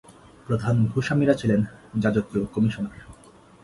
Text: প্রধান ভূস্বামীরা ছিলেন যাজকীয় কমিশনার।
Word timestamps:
প্রধান 0.47 0.75
ভূস্বামীরা 0.85 1.33
ছিলেন 1.33 1.61
যাজকীয় 1.95 2.43
কমিশনার। 2.45 2.95